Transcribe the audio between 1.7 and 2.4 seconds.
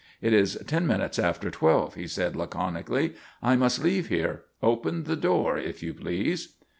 he said